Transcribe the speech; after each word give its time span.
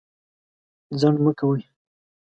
ځنډ 0.99 1.17
مه 1.23 1.31
کوئ. 1.39 1.61